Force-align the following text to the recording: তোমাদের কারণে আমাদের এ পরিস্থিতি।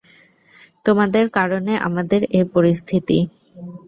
তোমাদের 0.85 1.25
কারণে 1.37 1.73
আমাদের 1.87 2.21
এ 2.31 2.51
পরিস্থিতি। 2.53 3.17